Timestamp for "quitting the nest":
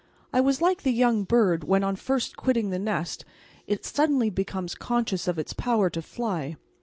2.35-3.23